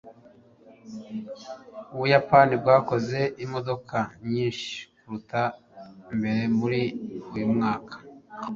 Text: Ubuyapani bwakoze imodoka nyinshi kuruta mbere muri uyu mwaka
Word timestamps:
Ubuyapani 1.93 2.53
bwakoze 2.61 3.19
imodoka 3.45 3.97
nyinshi 4.29 4.69
kuruta 4.97 5.41
mbere 6.17 6.41
muri 6.57 6.81
uyu 7.33 7.47
mwaka 7.53 7.95